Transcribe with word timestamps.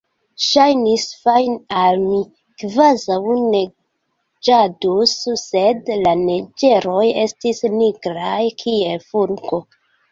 Ŝajnis 0.43 1.03
fine 1.25 1.57
al 1.81 2.01
mi, 2.05 2.21
kvazaŭ 2.63 3.19
neĝadus, 3.57 5.15
sed 5.45 5.95
la 6.07 6.19
neĝeroj 6.27 7.09
estis 7.29 7.65
nigraj 7.81 8.45
kiel 8.65 9.09
fulgo. 9.13 9.65